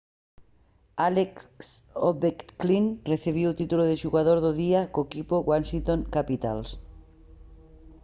[1.07, 1.33] alex
[2.09, 6.69] ovechkin recibiu o título de xogador do día co equipo washington capitals